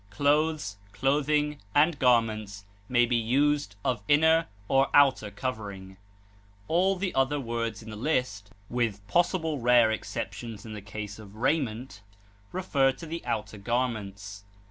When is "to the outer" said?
12.91-13.59